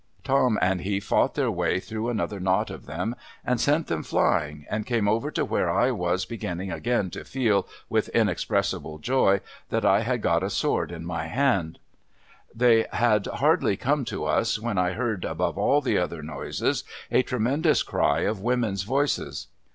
[0.23, 3.15] Tom and he fought their way through another knot of them,
[3.45, 7.67] and sent them flying, and came over to where I was beginning again to feel,
[7.87, 11.77] with inexpres sible joy, that I had got a sword in my hand.
[12.51, 17.21] They had hardly come to us, when I heard, above all the other noises, a
[17.21, 19.45] tremendous cry of women's voices.